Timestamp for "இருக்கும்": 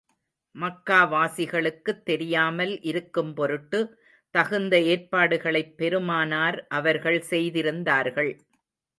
2.81-3.33